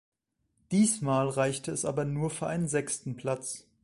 [0.71, 3.67] Diesmal reichte es aber nur für einen sechsten Platz.